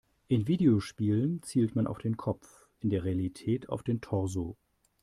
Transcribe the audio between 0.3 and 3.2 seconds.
Videospielen zielt man auf den Kopf, in der